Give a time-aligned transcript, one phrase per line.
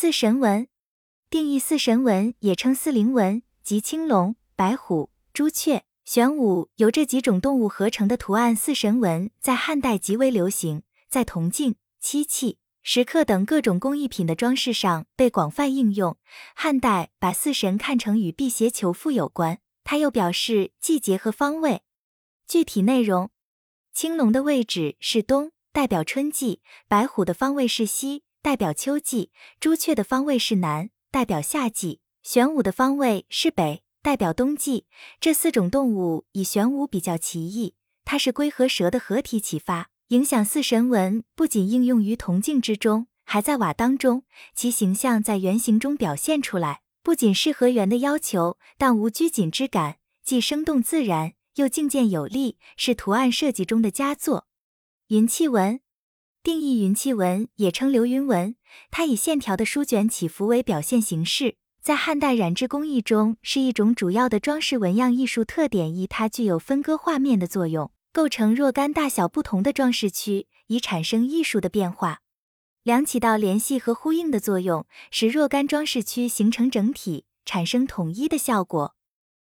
[0.00, 0.66] 四神纹，
[1.28, 16.16] 定义四神纹也称四灵纹，即青龙、白虎、朱雀、玄武由这几种动物合成的图案四神纹，在汉代极为流行，在铜镜、漆器、石刻等各种工艺品的装饰上被广泛应用。
[16.54, 21.82] 汉代把四神看成与辟邪求富有关，它又表示季节和方位。
[22.48, 23.28] 具体内容，
[23.92, 28.22] 青龙的位置是东，代表春季；白虎的方位是西。
[28.42, 29.30] 代表秋季，
[29.60, 34.86] 朱雀的方位是南，代表夏季；玄武的方位是北，代表冬季。
[35.20, 37.74] 这四种动物以玄武比较奇异，
[38.06, 54.46] 它是龟和蛇的合体启发，影响四神纹不仅应用于铜镜之中，还在瓦当中，其形象在圆形中表现出来，不仅适合圆的要求，但无拘谨之感，既生动自然，又静健有力，是图案设计中的佳作。
[55.08, 55.80] 云气纹。
[56.42, 58.56] 定义云气纹也称流云纹，
[58.90, 65.94] 它以线条的舒卷起伏为表现形式，在汉代染织工艺中是一种主要的装饰纹样艺术特点。
[65.94, 72.20] 一，它具有分割画面的作用，构成若干大小不同的装饰区，以产生艺术的变化。
[72.84, 78.94] 两，起到联系和呼应的作用，使若干装饰区形成整体，产生统一的效果。